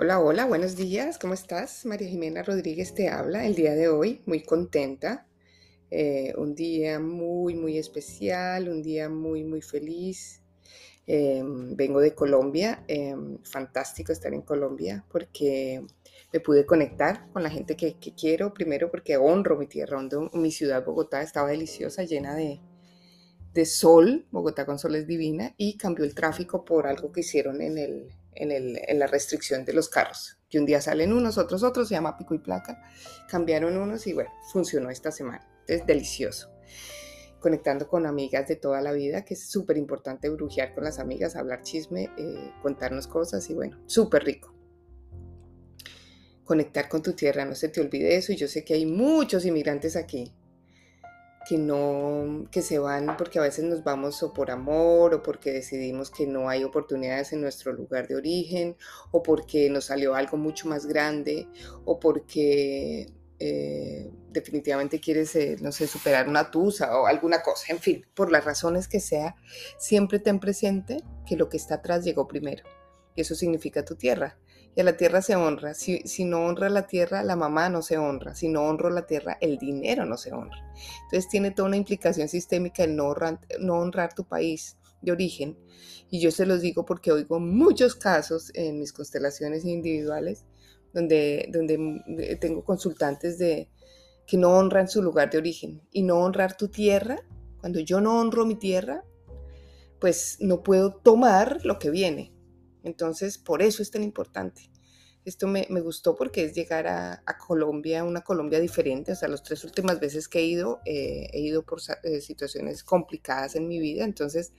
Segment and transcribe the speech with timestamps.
[0.00, 1.84] Hola, hola, buenos días, ¿cómo estás?
[1.84, 5.26] María Jimena Rodríguez te habla el día de hoy, muy contenta.
[5.90, 10.40] Eh, un día muy, muy especial, un día muy, muy feliz.
[11.08, 15.84] Em, vengo de Colombia, em, fantástico estar en Colombia porque
[16.32, 20.52] me pude conectar con la gente que, quiero, primero porque honro mi tierra, honro mi
[20.52, 22.60] ciudad, Bogotá, estaba deliciosa, llena de,
[23.52, 27.60] de sol, Bogotá con sol es divina, y cambió el tráfico por algo que hicieron
[27.62, 30.38] en el, en, la restricción de los carros.
[30.48, 32.82] Que un día salen unos, otros otros, se llama pico y placa.
[33.28, 35.46] Cambiaron unos y bueno, funcionó esta semana.
[35.66, 36.50] Es delicioso.
[37.40, 41.36] Conectando con amigas de toda la vida, que es súper importante brujear con las amigas,
[41.36, 44.54] hablar chisme, eh, contarnos cosas y bueno, súper rico
[46.44, 48.32] conectar con tu tierra, no se te olvide eso.
[48.32, 50.32] Y yo sé que hay muchos inmigrantes aquí
[51.48, 55.50] que no, que se van porque a veces nos vamos o por amor o porque
[55.50, 58.76] decidimos que no hay oportunidades en nuestro lugar de origen
[59.12, 61.48] o porque nos salió algo mucho más grande
[61.86, 63.06] o porque
[63.38, 68.30] eh, definitivamente quieres, eh, no sé, superar una tusa o alguna cosa, en fin, por
[68.30, 69.34] las razones que sea,
[69.78, 72.64] siempre ten presente que lo que está atrás llegó primero.
[73.14, 74.38] Y eso significa tu tierra
[74.74, 75.74] y a la tierra se honra.
[75.74, 78.34] Si, no honra la tierra, la mamá no se honra.
[78.34, 80.58] Si no honro la tierra, el dinero no se honra.
[81.04, 83.14] Entonces tiene toda una implicación sistémica el no,
[83.60, 85.58] no honrar tu país de origen.
[86.10, 90.44] Y yo se los digo porque oigo muchos casos en mis constelaciones individuales
[90.92, 93.68] donde, donde tengo consultantes de
[94.26, 95.82] que no honran su lugar de origen.
[95.90, 97.18] Y no honrar tu tierra,
[97.60, 99.04] cuando yo no honro mi tierra,
[100.00, 102.32] pues no puedo tomar lo que viene.
[102.82, 104.70] Entonces, por eso es tan importante.
[105.24, 109.12] Esto me, gustó porque es llegar a, Colombia, una Colombia diferente.
[109.12, 112.82] O sea, las tres últimas veces que he ido, eh, he ido por eh, situaciones
[112.82, 114.04] complicadas en mi vida.
[114.04, 114.52] Entonces,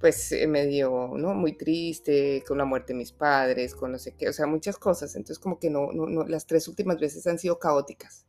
[0.00, 1.34] pues eh, me dio, ¿no?
[1.34, 4.78] Muy triste, con la muerte de mis padres, con no sé qué, o sea, muchas
[4.78, 5.14] cosas.
[5.16, 8.26] Entonces, como que no, no, las tres últimas veces han sido caóticas.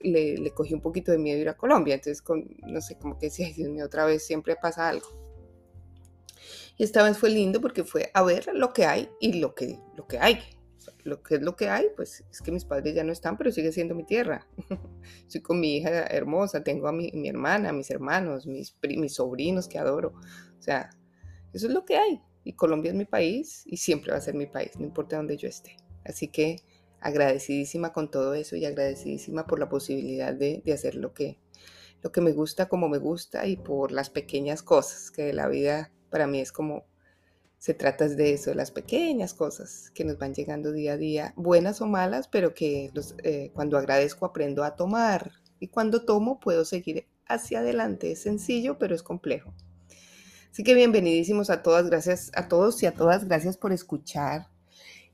[0.00, 1.94] Le, le, cogí un poquito de miedo ir a Colombia.
[1.94, 5.25] Entonces, con, no sé, como que decía, Dios mío, otra vez siempre pasa algo.
[6.76, 9.80] Y esta vez fue lindo porque fue a ver lo que hay y lo que,
[9.96, 10.40] lo que hay.
[11.04, 13.50] lo que es lo que hay, pues es que mis padres ya no están, pero
[13.50, 14.46] sigue siendo mi tierra.
[15.22, 19.68] Estoy con mi hija hermosa, tengo a mi, mi hermana, mis hermanos, mis, mis sobrinos
[19.68, 20.14] que adoro.
[20.58, 20.90] O sea,
[21.52, 22.20] eso es lo que hay.
[22.44, 25.36] Y Colombia es mi país y siempre va a ser mi país, no importa dónde
[25.36, 25.76] yo esté.
[26.04, 26.62] Así que
[27.00, 31.38] agradecidísima con todo eso y agradecidísima por la posibilidad de, de hacer lo que,
[32.02, 35.48] lo que me gusta como me gusta y por las pequeñas cosas que de la
[35.48, 36.84] vida para mí es como,
[37.58, 41.34] se trata de eso, de las pequeñas cosas que nos van llegando día a día,
[41.36, 42.90] buenas o malas, pero que
[43.22, 48.12] eh, cuando agradezco aprendo a tomar y cuando tomo puedo seguir hacia adelante.
[48.12, 49.54] Es sencillo, pero es complejo.
[50.50, 54.48] Así que bienvenidísimos a todas, gracias a todos y a todas, gracias por escuchar.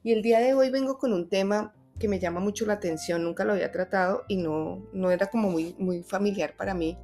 [0.03, 3.22] Y el día de hoy vengo con un tema que me llama mucho la atención,
[3.24, 6.98] nunca lo había tratado y no, no era como muy, muy familiar para mí,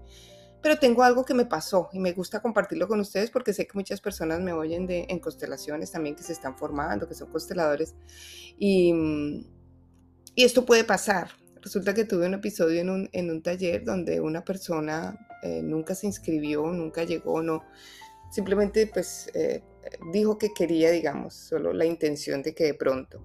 [0.63, 3.75] pero tengo algo que me pasó y me gusta compartirlo con ustedes porque sé que
[3.75, 7.95] muchas personas me oyen de, en constelaciones también que se están formando, que son consteladores.
[8.59, 8.93] Y,
[10.35, 11.31] y esto puede pasar.
[11.63, 15.95] Resulta que tuve un episodio en un, en un taller donde una persona eh, nunca
[15.95, 17.65] se inscribió, nunca llegó, no,
[18.31, 19.63] simplemente pues eh,
[20.13, 23.23] dijo que quería, digamos, solo la intención de que de pronto.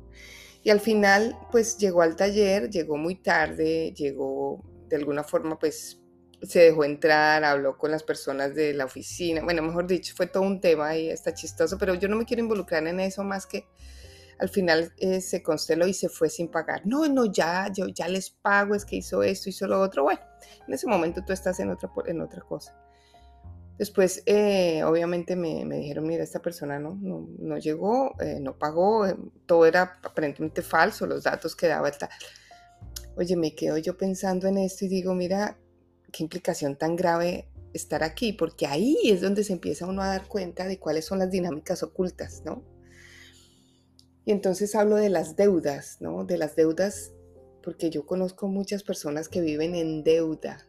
[0.63, 6.02] Y al final pues llegó al taller, llegó muy tarde, llegó de alguna forma pues
[6.43, 10.43] se dejó entrar, habló con las personas de la oficina, bueno, mejor dicho, fue todo
[10.43, 13.65] un tema y está chistoso, pero yo no me quiero involucrar en eso más que
[14.39, 16.81] al final eh, se consteló y se fue sin pagar.
[16.85, 20.03] No, no, ya, yo ya les pago, es que hizo esto, hizo lo otro.
[20.03, 20.19] Bueno,
[20.67, 22.75] en ese momento tú estás en otra, en otra cosa.
[23.77, 28.57] Después, eh, obviamente, me, me, dijeron, mira, esta persona no, no, no llegó, eh, no
[28.57, 29.07] pagó,
[29.45, 31.89] todo era aparentemente falso, los datos que daba.
[31.91, 32.09] Tal.
[33.15, 35.57] Oye, me quedo yo pensando en esto y digo, mira,
[36.13, 40.27] qué implicación tan grave estar aquí, porque ahí es donde se empieza uno a dar
[40.27, 42.63] cuenta de cuáles son las dinámicas ocultas, ¿no?
[44.23, 46.23] Y entonces hablo de las deudas, ¿no?
[46.23, 47.11] De las deudas,
[47.61, 50.65] porque yo conozco muchas personas que viven en deuda,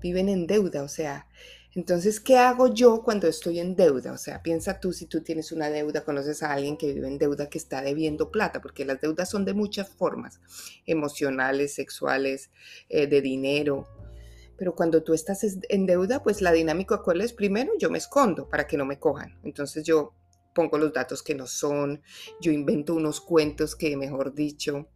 [0.00, 1.28] viven en deuda, o sea,
[1.74, 4.12] entonces, ¿qué hago yo cuando estoy en deuda?
[4.12, 7.16] O sea, piensa tú si tú tienes una deuda, conoces a alguien que vive en
[7.16, 10.40] deuda que está debiendo plata, porque las deudas son de muchas formas,
[10.84, 12.50] emocionales, sexuales,
[12.90, 13.88] eh, de dinero,
[14.56, 18.48] pero cuando tú estás en deuda, pues la dinámica cuál es, primero yo me escondo
[18.48, 19.38] para que no me cojan.
[19.42, 20.14] Entonces yo
[20.54, 22.02] pongo los datos que no son,
[22.40, 24.88] yo invento unos cuentos que, mejor dicho,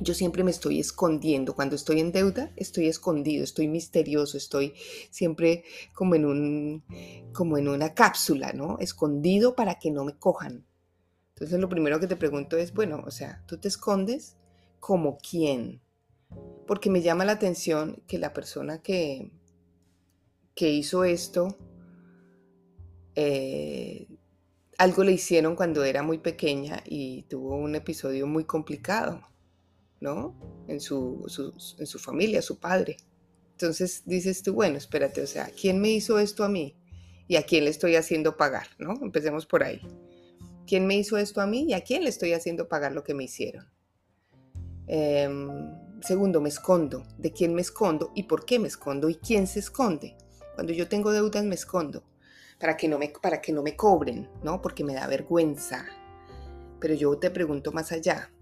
[0.00, 1.54] yo siempre me estoy escondiendo.
[1.54, 4.74] Cuando estoy en deuda, estoy escondido, estoy misterioso, estoy
[5.10, 6.84] siempre como en, un,
[7.32, 8.78] como en una cápsula, ¿no?
[8.78, 10.64] Escondido para que no me cojan.
[11.34, 14.36] Entonces lo primero que te pregunto es, bueno, o sea, ¿tú te escondes
[14.80, 15.80] como quién?
[16.66, 19.30] Porque me llama la atención que la persona que,
[20.54, 21.58] que hizo esto,
[23.14, 24.08] eh,
[24.78, 29.20] algo le hicieron cuando era muy pequeña y tuvo un episodio muy complicado,
[30.00, 30.64] ¿no?
[30.68, 31.26] En su,
[31.78, 32.96] en su familia, su padre.
[33.52, 36.76] Entonces dices tú, bueno, espérate, o sea, ¿quién me hizo esto a mí?
[37.28, 38.66] ¿Y a quién le estoy haciendo pagar?
[38.78, 38.94] ¿No?
[39.02, 39.80] Empecemos por ahí.
[40.66, 43.14] ¿Quién me hizo esto a mí y a quién le estoy haciendo pagar lo que
[43.14, 43.66] me hicieron?
[44.86, 45.48] Em,
[46.02, 47.04] segundo, me escondo.
[47.18, 50.16] ¿De quién me escondo y por qué me escondo y quién se esconde?
[50.54, 52.04] Cuando yo tengo deudas me escondo
[52.62, 54.62] para que no me, para que no me cobren, ¿no?
[54.62, 55.84] Porque me da vergüenza.
[56.78, 58.32] Pero yo te pregunto más allá.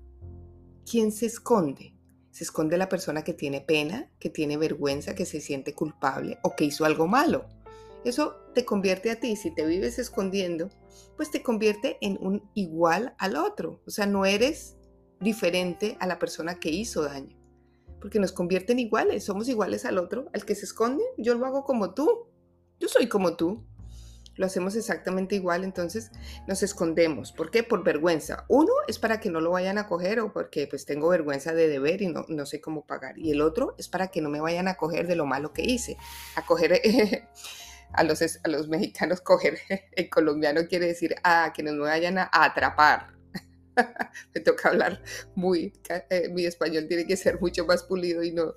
[0.84, 1.94] ¿Quién se esconde?
[2.30, 6.54] Se esconde la persona que tiene pena, que tiene vergüenza, que se siente culpable o
[6.54, 7.46] que hizo algo malo.
[8.04, 10.68] Eso te convierte a ti, si te vives escondiendo,
[11.16, 13.80] pues te convierte en un igual al otro.
[13.86, 14.76] O sea, no eres
[15.18, 17.38] diferente a la persona que hizo daño,
[18.00, 21.64] porque nos convierten iguales, somos iguales al otro, al que se esconde, yo lo hago
[21.64, 22.28] como tú,
[22.78, 23.64] yo soy como tú,
[24.36, 26.10] lo hacemos exactamente igual, entonces
[26.46, 27.32] nos escondemos.
[27.32, 27.62] ¿Por qué?
[27.62, 28.46] Por vergüenza.
[28.48, 31.68] Uno es para que no lo vayan a coger o porque pues tengo vergüenza de
[31.68, 33.18] deber y no, no sé cómo pagar.
[33.18, 35.62] Y el otro es para que no me vayan a coger de lo malo que
[35.62, 35.98] hice,
[36.36, 36.80] a coger...
[37.92, 39.58] a los, a los mexicanos coger
[39.92, 43.19] en colombiano quiere decir a que nos vayan a, atrapar.
[44.34, 45.02] Me toca hablar
[45.34, 45.72] muy,
[46.10, 48.54] eh, mi español tiene que ser mucho más pulido y no,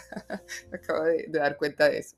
[0.72, 2.16] acabo de, dar cuenta de eso.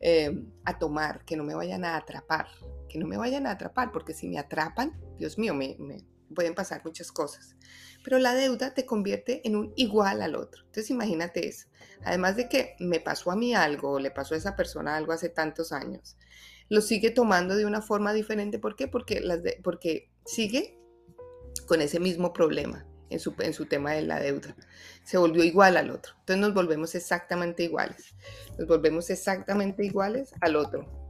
[0.00, 2.48] Em, a tomar, que no me vayan a atrapar,
[2.88, 6.04] que no me vayan a atrapar, porque si me atrapan, Dios mío, me, me
[6.34, 7.56] pueden pasar muchas cosas.
[8.02, 10.62] Pero la deuda te convierte en un igual al otro.
[10.66, 11.68] Entonces imagínate eso.
[12.04, 15.12] Además de que me pasó a mí algo, o le pasó a esa persona algo
[15.12, 16.16] hace tantos años,
[16.68, 18.58] lo sigue tomando de una forma diferente.
[18.58, 18.88] ¿Por qué?
[18.88, 20.78] Porque, las porque sigue
[21.64, 24.56] con ese mismo problema en su, en su tema de la deuda.
[25.04, 26.14] Se volvió igual al otro.
[26.20, 28.14] Entonces nos volvemos exactamente iguales.
[28.58, 31.04] Nos volvemos exactamente iguales al otro.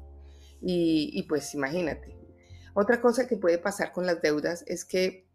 [0.66, 2.16] Y, pues imagínate.
[2.74, 5.26] Otra cosa que puede pasar con las deudas es que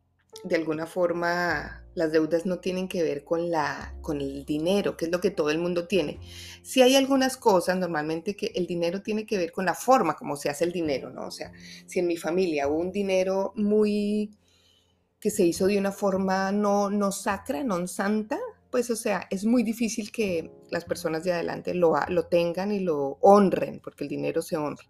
[0.43, 5.05] de alguna forma las deudas no tienen que ver con, la, con el dinero, que
[5.05, 6.19] es lo que todo el mundo tiene.
[6.63, 10.35] Si hay algunas cosas normalmente que el dinero tiene que ver con la forma como
[10.35, 11.27] se hace el dinero, ¿no?
[11.27, 11.51] O sea,
[11.85, 14.31] si en mi familia hubo un dinero muy
[15.19, 18.39] que se hizo de una forma no, no sacra, no santa,
[18.69, 22.79] pues o sea, es muy difícil que las personas de adelante lo, lo tengan y
[22.79, 24.83] lo honren, porque el dinero se honra,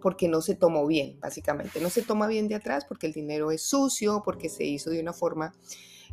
[0.00, 1.80] porque no se tomó bien, básicamente.
[1.80, 5.00] No se toma bien de atrás porque el dinero es sucio, porque se hizo de
[5.00, 5.52] una forma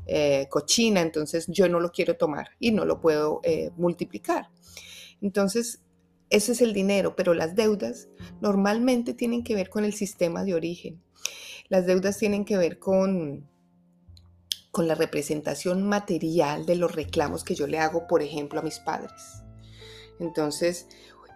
[0.07, 4.49] eh, cochina, entonces yo no lo quiero tomar y no lo puedo eh, multiplicar.
[5.21, 5.83] Entonces,
[6.31, 8.09] ese es el dinero, pero las deudas
[8.41, 11.03] normalmente tienen que ver con el sistema de origen.
[11.69, 13.47] Las deudas tienen que ver con
[14.71, 18.79] con la representación material de los reclamos que yo le hago, por ejemplo, a mis
[18.79, 19.43] padres.
[20.19, 20.87] Entonces,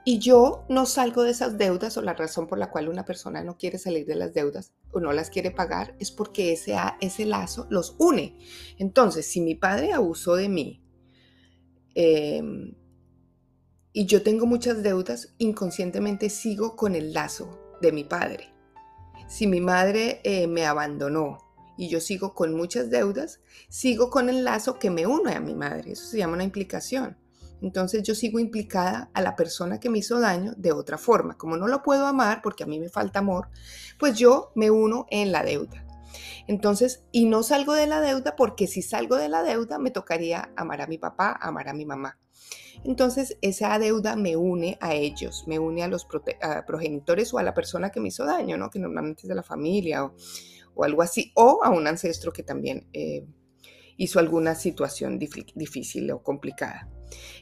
[0.07, 3.43] y yo no salgo de esas deudas o la razón por la cual una persona
[3.43, 7.25] no quiere salir de las deudas o no las quiere pagar es porque ese, ese
[7.25, 8.37] lazo los une.
[8.77, 10.83] Entonces, si mi padre abusó de mí
[11.95, 12.75] em,
[13.91, 18.53] y yo tengo muchas deudas, inconscientemente sigo con el lazo de mi padre.
[19.27, 21.44] Si mi madre eh, me abandonó
[21.77, 25.55] y yo sigo con muchas deudas, sigo con el lazo que me une a mi
[25.55, 25.91] madre.
[25.91, 27.17] Eso se llama una implicación.
[27.61, 31.37] Entonces yo sigo implicada a la persona que me hizo daño de otra forma.
[31.37, 33.49] Como no lo puedo amar porque a mí me falta amor,
[33.97, 35.85] pues yo me uno en la deuda.
[36.47, 40.51] Entonces, y no salgo de la deuda porque si salgo de la deuda me tocaría
[40.55, 42.19] amar a mi papá, amar a mi mamá.
[42.83, 46.05] Entonces, esa deuda me une a ellos, me une a los
[46.67, 48.69] progenitores o a la persona que me hizo daño, ¿no?
[48.69, 50.13] Que normalmente es de la familia o,
[50.75, 53.25] o algo así, o a un ancestro que también eh,
[53.97, 56.89] hizo alguna situación difícil o complicada.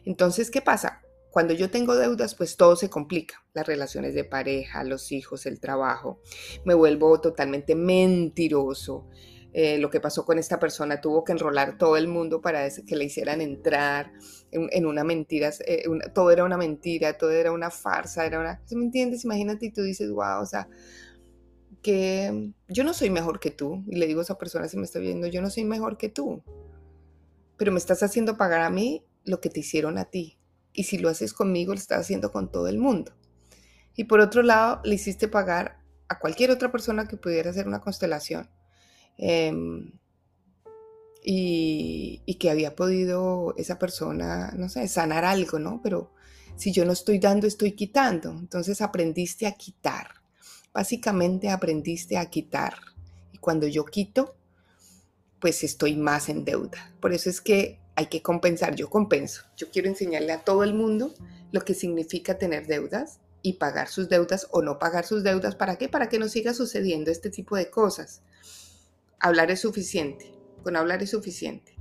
[0.06, 1.02] Entonces, ¿qué pasa?
[1.32, 3.44] Cuando yo tengo deudas, pues todo se complica.
[3.54, 6.22] Las relaciones de pareja, los hijos, el trabajo.
[6.63, 9.10] Me vuelvo totalmente mentiroso.
[9.52, 12.96] Eh, lo que pasó con esta persona, tuvo que enrolar todo el mundo para que
[12.96, 14.12] le hicieran entrar
[14.52, 18.62] en, una mentira, eh, todo era una mentira, todo era una farsa, era una...
[18.72, 19.25] ¿Me entiendes?
[19.25, 20.68] Imagínate y tú dices, wow, o sea,
[21.84, 24.86] que yo no soy mejor que tú, y le digo a esa persona si me
[24.86, 26.42] está viendo, yo no soy mejor que tú,
[27.58, 30.40] pero me estás haciendo pagar a mí lo que te hicieron a ti.
[30.74, 33.13] Y si lo haces conmigo, lo estás haciendo con todo el mundo.
[33.96, 37.82] Y por otro lado, le hiciste pagar a cualquier otra persona que pudiera hacer una
[37.82, 38.50] constelación.
[39.18, 39.92] Em,
[41.24, 45.80] y, y, que había podido esa persona, no sé, sanar algo, ¿no?
[45.84, 46.12] Pero
[46.56, 48.32] si yo no estoy dando, estoy quitando.
[48.32, 50.23] Entonces aprendiste a quitar
[50.74, 52.75] básicamente aprendiste a quitar.
[53.32, 54.36] Y cuando yo quito,
[55.39, 56.94] pues estoy más en deuda.
[57.00, 59.44] Por eso es que hay que compensar, yo compenso.
[59.56, 61.13] Yo quiero enseñarle a todo el mundo
[61.51, 65.56] lo que significa tener deudas y pagar sus deudas o no pagar sus deudas.
[65.56, 65.89] ¿Para qué?
[65.89, 68.22] Para que no siga sucediendo este tipo de cosas.
[69.20, 71.73] Hablar es suficiente, con hablar es suficiente.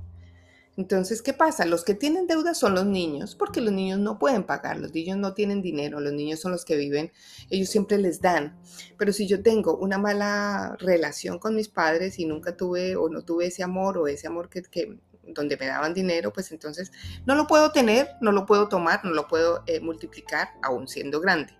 [0.75, 1.65] Entonces, ¿qué pasa?
[1.65, 5.17] Los que tienen deudas son los niños, porque los niños no pueden pagar, los niños
[5.17, 7.11] no tienen dinero, los niños son los que viven,
[7.51, 8.59] ellos siempre les dan.
[8.97, 13.21] Pero si yo tengo una mala relación con mis padres y nunca tuve o no
[13.21, 16.91] tuve ese amor o ese amor que, donde me daban dinero, pues entonces
[17.27, 21.21] no lo puedo tener, no lo puedo tomar, no lo puedo eh, multiplicar aún siendo
[21.21, 21.53] grande.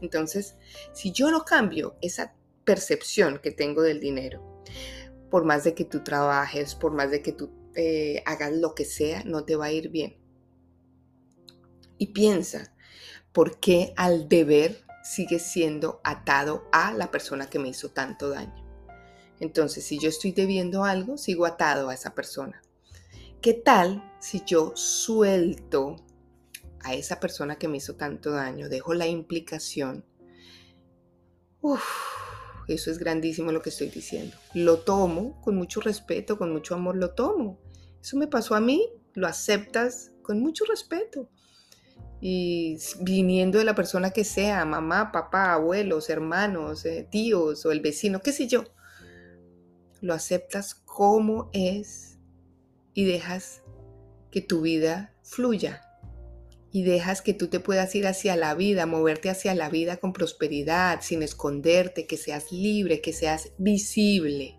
[0.00, 0.56] Entonces,
[0.92, 2.34] si yo no cambio esa
[2.64, 4.62] percepción que tengo del dinero,
[5.30, 8.84] por más de que tú trabajes, por más de que tú eh, hagas lo que
[8.84, 10.16] sea, no te va a ir bien.
[11.96, 12.74] Y piensa,
[13.30, 18.66] ¿por qué al deber sigue siendo atado a la persona que me hizo tanto daño?
[19.38, 22.60] Entonces, si yo estoy debiendo algo, sigo atado a esa persona.
[23.40, 26.04] ¿Qué tal si yo suelto
[26.80, 30.04] a esa persona que me hizo tanto daño, dejo la implicación?
[32.66, 34.36] Eso es grandísimo lo que estoy diciendo.
[34.52, 37.67] Lo tomo con mucho respeto, con mucho amor, lo tomo.
[38.00, 41.28] Eso me pasó a mí, lo aceptas con mucho respeto.
[42.20, 47.80] Y viniendo de la persona que sea, mamá, papá, abuelos, hermanos, eh, tíos o el
[47.80, 48.64] vecino, qué sé yo,
[50.00, 52.18] lo aceptas como es
[52.94, 53.62] y dejas
[54.30, 55.82] que tu vida fluya
[56.70, 60.12] y dejas que tú te puedas ir hacia la vida, moverte hacia la vida con
[60.12, 64.57] prosperidad, sin esconderte, que seas libre, que seas visible,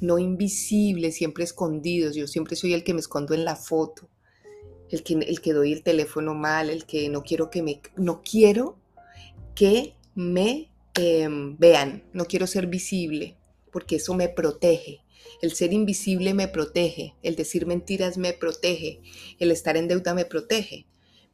[0.00, 2.14] no invisible, siempre escondidos.
[2.14, 4.08] Yo siempre soy el que me escondo en la foto,
[4.90, 8.22] el que, el que doy el teléfono mal, el que no quiero que me, no
[8.22, 8.78] quiero
[9.54, 13.36] que me em, vean, no quiero ser visible,
[13.70, 15.02] porque eso me protege.
[15.42, 19.00] El ser invisible me protege, el decir mentiras me protege,
[19.38, 20.86] el estar en deuda me protege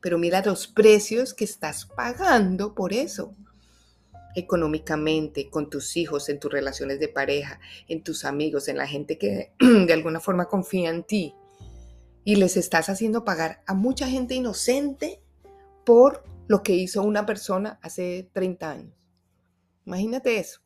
[0.03, 3.35] pero mira los precios que estás pagando por eso.
[4.35, 9.19] Económicamente, con tus hijos, en tus relaciones de pareja, en tus amigos, en la gente
[9.19, 11.35] que de alguna forma confía en ti.
[12.25, 15.21] Y les estás haciendo pagar a mucha gente inocente
[15.85, 18.95] por lo que hizo una persona hace 30 años.
[19.85, 20.61] Imagínate eso.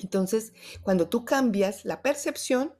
[0.00, 2.74] Entonces, cuando tú cambias la percepción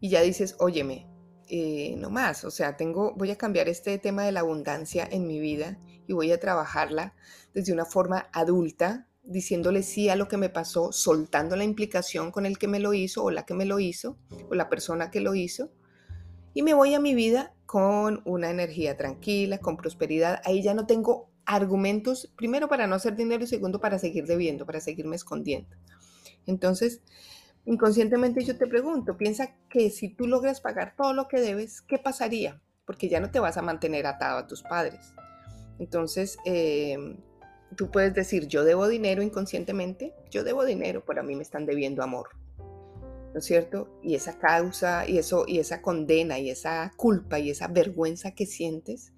[0.00, 1.06] y ya dices, óyeme,
[1.48, 5.26] eh, no más, o sea, tengo, voy a cambiar este tema de la abundancia en
[5.26, 7.14] mi vida y voy a trabajarla
[7.54, 12.46] desde una forma adulta, diciéndole sí a lo que me pasó, soltando la implicación con
[12.46, 15.20] el que me lo hizo o la que me lo hizo o la persona que
[15.20, 15.70] lo hizo.
[16.54, 20.40] Y me voy a mi vida con una energía tranquila, con prosperidad.
[20.44, 24.66] Ahí ya no tengo argumentos, primero para no hacer dinero y segundo para seguir debiendo,
[24.66, 25.76] para seguirme escondiendo.
[26.46, 27.02] Entonces,
[27.66, 31.98] Inconscientemente yo te pregunto, piensa que si tú logras pagar todo lo que debes, ¿qué
[31.98, 32.62] pasaría?
[32.84, 35.14] Porque ya no te vas a mantener atado a tus padres.
[35.78, 37.18] Entonces, em,
[37.76, 41.66] tú puedes decir, yo debo dinero inconscientemente, yo debo dinero, pero a mí me están
[41.66, 42.28] debiendo amor.
[43.32, 44.00] ¿No es cierto?
[44.02, 48.46] Y esa causa y eso y esa condena y esa culpa y esa vergüenza que
[48.46, 49.12] sientes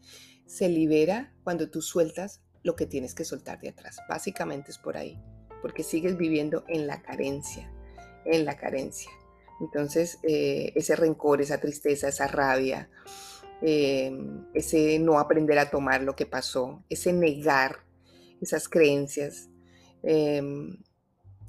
[0.44, 3.98] se libera cuando tú sueltas lo que tienes que soltar de atrás.
[4.08, 5.20] Básicamente es por ahí,
[5.62, 7.70] porque sigues viviendo en la carencia
[8.28, 9.10] en la carencia.
[9.60, 12.88] Entonces, eh, ese rencor, esa tristeza, esa rabia,
[13.62, 17.84] em, ese no aprender a tomar lo que pasó, ese negar
[18.40, 19.48] esas creencias.
[20.02, 20.82] Em,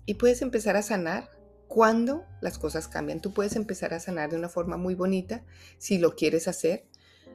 [0.05, 1.29] y puedes empezar a sanar
[1.67, 3.21] cuando las cosas cambian.
[3.21, 5.43] Tú puedes empezar a sanar de una forma muy bonita
[5.77, 6.87] si lo quieres hacer,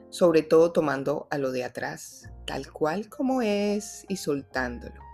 [0.09, 5.04] sobre todo tomando a lo de atrás, tal cual como es y soltándolo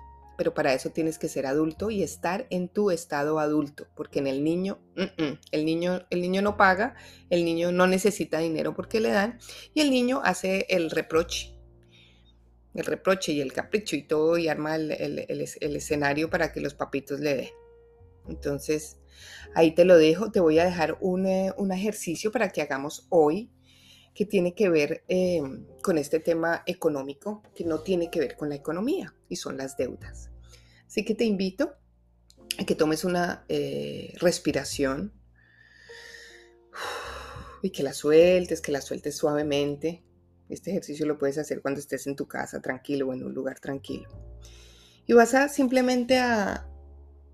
[0.41, 4.25] pero para eso tienes que ser adulto y estar en tu estado adulto, porque en
[4.25, 4.79] el niño,
[5.51, 6.95] el niño, el niño no paga,
[7.29, 9.37] el niño no necesita dinero porque le dan,
[9.75, 11.53] y el niño hace el reproche,
[12.73, 14.89] el reproche y el capricho y todo, y arma el,
[15.29, 17.49] escenario para que los papitos le den.
[18.27, 18.97] Entonces,
[19.53, 23.51] ahí te lo dejo, te voy a dejar un, eh, ejercicio para que hagamos hoy
[24.15, 28.49] que tiene que ver em, con este tema económico, que no tiene que ver con
[28.49, 30.30] la economía, y son las deudas.
[30.91, 31.73] Así que te invito
[32.59, 35.13] a que tomes una eh, respiración
[37.61, 40.03] y que la sueltes, que la sueltes suavemente.
[40.49, 43.61] Este ejercicio lo puedes hacer cuando estés en tu casa tranquilo o en un lugar
[43.61, 44.09] tranquilo.
[45.07, 46.67] Y vas a simplemente a,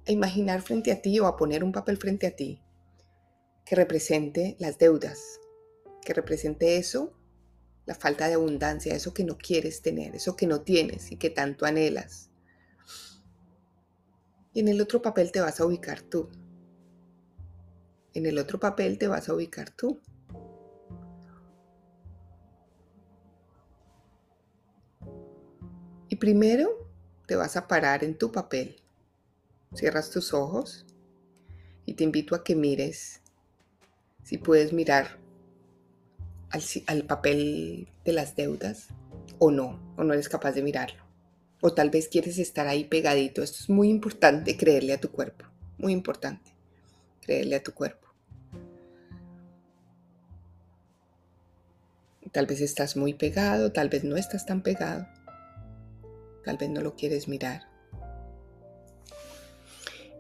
[0.06, 2.62] a imaginar frente a ti o a poner un papel frente a ti
[3.66, 5.40] que represente las deudas,
[6.06, 7.18] que represente eso,
[7.88, 11.32] la falta de abundancia, eso que no quieres tener, eso que no tienes y que
[11.32, 12.30] tanto anhelas.
[14.58, 16.30] Y en el otro papel te vas a ubicar tú.
[18.16, 20.02] en el otro papel te vas a ubicar tú.
[26.10, 26.90] Y primero
[27.28, 28.82] te vas a parar en tu papel.
[29.76, 30.88] Cierras tus ojos
[31.86, 33.22] y te invito a que mires
[34.24, 35.20] si puedes mirar
[36.88, 38.88] al, papel de las deudas
[39.38, 41.07] o no, o no eres capaz de mirarlo.
[41.62, 43.42] O tal vez quieres estar ahí pegadito.
[43.42, 45.46] Esto es muy importante, creerle a tu cuerpo.
[45.78, 46.52] Muy importante,
[47.22, 48.08] creerle a tu cuerpo.
[52.32, 55.08] Tal vez estás muy pegado, tal vez no estás tan pegado.
[56.44, 57.64] Tal vez no lo quieres mirar.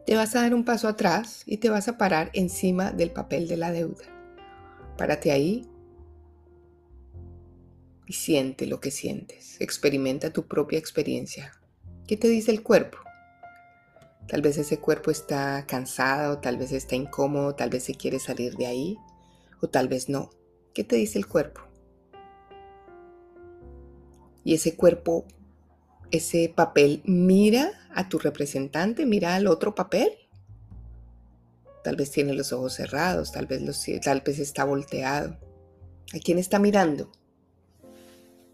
[0.05, 3.47] Te vas a dar un paso atrás y te vas a parar encima del papel
[3.47, 4.05] de la deuda.
[4.97, 5.69] Párate ahí
[8.07, 9.59] y siente lo que sientes.
[9.59, 11.51] Experimenta tu propia experiencia.
[12.07, 12.97] ¿Qué te dice el cuerpo?
[14.27, 18.55] Tal vez ese cuerpo está cansado, tal vez está incómodo, tal vez se quiere salir
[18.55, 18.97] de ahí
[19.61, 20.29] o tal vez no.
[20.73, 21.61] ¿Qué te dice el cuerpo?
[24.43, 25.25] Y ese cuerpo,
[26.11, 30.11] ese papel, mira a tu representante, mira al otro papel.
[31.83, 33.61] Tal vez tiene los ojos cerrados, tal vez,
[34.01, 35.37] tal vez está volteado.
[36.13, 37.11] ¿A quién está mirando?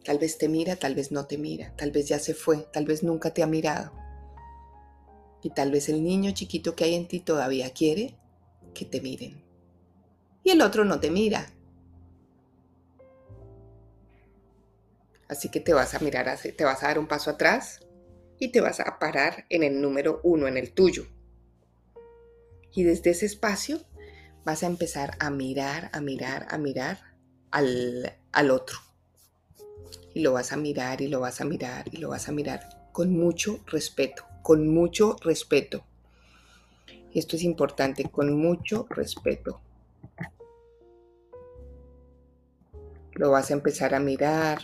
[0.03, 2.85] Tal vez te mira, tal vez no te mira, tal vez ya se fue, tal
[2.85, 3.93] vez nunca te ha mirado.
[5.41, 8.17] Y tal vez el niño chiquito que hay en ti todavía quiere
[8.73, 9.41] que te miren.
[10.43, 11.49] Y el otro no te mira.
[15.29, 17.79] Así que te vas a mirar, te vas a dar un paso atrás
[18.39, 21.07] y te vas a parar en el número uno, en el tuyo.
[22.73, 23.79] Y desde ese espacio
[24.43, 26.99] vas a empezar a mirar, a mirar, a mirar
[27.51, 28.82] al, al otro
[30.13, 32.89] y lo vas a mirar y lo vas a mirar y lo vas a mirar
[32.91, 35.83] con mucho respeto, con mucho respeto.
[37.13, 39.61] Esto es importante, con mucho respeto.
[43.13, 44.59] Lo vas a empezar a mirar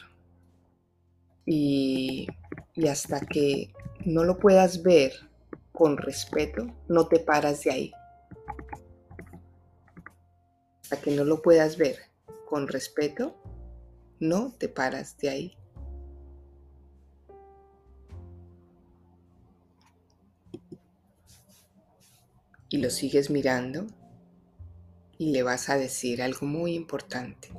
[1.45, 2.27] y,
[2.73, 3.73] y hasta que
[4.05, 5.13] no lo puedas ver
[5.71, 7.91] con respeto, no te paras de ahí.
[10.83, 11.97] Hasta que no lo puedas ver
[12.47, 13.35] con respeto,
[14.19, 15.57] no te paras de ahí.
[22.69, 23.87] Y lo sigues mirando
[25.17, 27.49] y le vas a decir algo muy importante.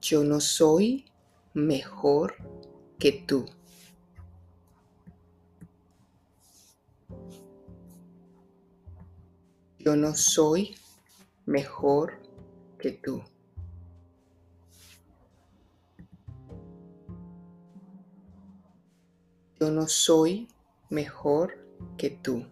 [0.00, 1.06] Yo no soy
[1.52, 2.36] mejor
[2.98, 3.44] que tú.
[9.78, 10.76] Yo no soy
[11.44, 12.20] mejor
[12.78, 13.22] que tú.
[19.58, 20.48] Yo no soy
[20.90, 21.58] mejor
[21.96, 22.46] que tú.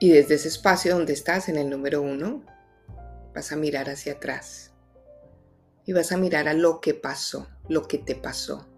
[0.00, 2.42] Y desde ese espacio donde estás en el número uno,
[3.34, 4.72] vas a mirar hacia atrás.
[5.86, 8.73] Y vas a mirar a lo que pasó, lo que te pasó.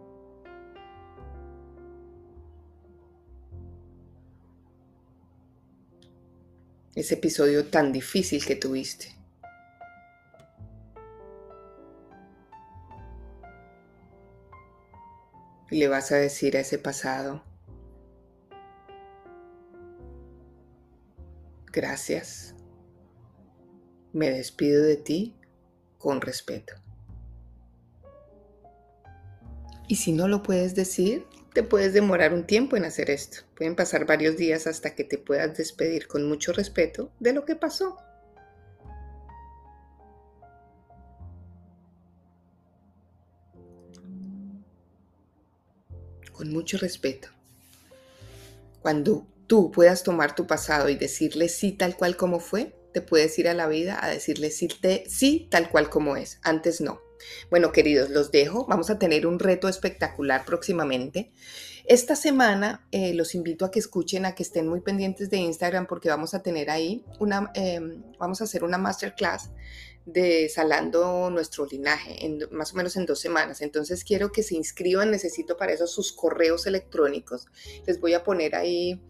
[6.96, 9.14] Ese episodio tan difícil que tuviste.
[15.70, 17.42] Y le vas a decir a ese pasado,
[21.70, 22.54] gracias,
[24.12, 25.37] me despido de ti
[25.98, 26.74] con respeto.
[29.87, 31.26] Y si no lo puedes decir,
[31.57, 33.38] te puedes demorar un tiempo en hacer esto.
[33.57, 37.57] Pueden pasar varios días hasta que te puedas despedir con mucho respeto de lo que
[37.57, 37.97] pasó.
[46.31, 47.31] Con mucho respeto.
[48.83, 53.38] Cuando tú puedas tomar tu pasado y decirle sí tal cual como fue, te puedes
[53.38, 54.69] ir a la vida a decirle sí,
[55.09, 56.38] sí tal cual como es.
[56.42, 57.06] Antes no.
[57.50, 58.66] Bueno, queridos, los dejo.
[58.66, 61.33] Vamos a tener un reto espectacular próximamente.
[61.85, 65.87] Esta semana eh, los invito a que escuchen, a que estén muy pendientes de Instagram
[65.87, 69.50] porque vamos a tener ahí una, em, vamos a hacer una masterclass
[70.05, 73.61] de salando nuestro linaje, en, más o menos en dos semanas.
[73.61, 77.46] Entonces quiero que se inscriban, necesito para eso sus correos electrónicos.
[77.87, 79.00] Les voy a poner ahí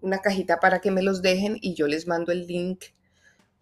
[0.00, 2.84] una cajita para que me los dejen y yo les mando el link.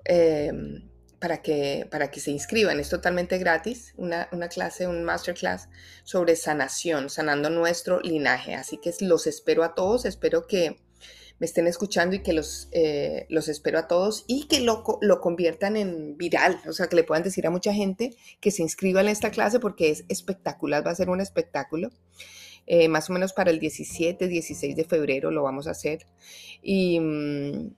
[0.04, 0.89] Em,
[1.20, 2.80] para que, para que se inscriban.
[2.80, 5.68] Es totalmente gratis, una, clase, un masterclass
[6.02, 8.54] sobre sanación, sanando nuestro linaje.
[8.54, 10.80] Así que los espero a todos, espero que
[11.38, 15.20] me estén escuchando y que los, eh, los espero a todos y que lo, lo
[15.20, 19.06] conviertan en viral, o sea, que le puedan decir a mucha gente que se inscriban
[19.06, 21.90] en esta clase porque es espectacular, va a ser un espectáculo.
[22.66, 26.06] Eh, más o menos para el 17, 16 de febrero lo vamos a hacer.
[26.62, 27.74] Y mm,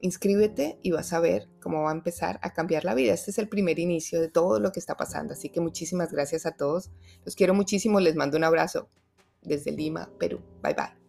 [0.00, 3.14] inscríbete y vas a ver cómo va a empezar a cambiar la vida.
[3.14, 5.32] Este es el primer inicio de todo lo que está pasando.
[5.32, 6.90] Así que muchísimas gracias a todos.
[7.24, 8.00] Los quiero muchísimo.
[8.00, 8.88] Les mando un abrazo
[9.42, 10.40] desde Lima, Perú.
[10.62, 11.05] Bye bye.